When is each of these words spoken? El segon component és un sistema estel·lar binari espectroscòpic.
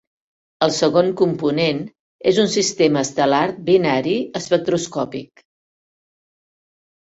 El 0.67 0.71
segon 0.77 1.11
component 1.19 1.81
és 2.31 2.39
un 2.45 2.49
sistema 2.55 3.03
estel·lar 3.09 3.43
binari 3.69 4.17
espectroscòpic. 4.43 5.47